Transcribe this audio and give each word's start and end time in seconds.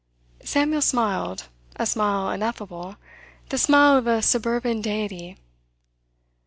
Samuel 0.43 0.81
smiled. 0.81 1.43
A 1.75 1.85
smile 1.85 2.31
ineffable. 2.31 2.95
The 3.49 3.59
smile 3.59 3.97
of 3.97 4.07
a 4.07 4.23
suburban 4.23 4.81
deity. 4.81 5.37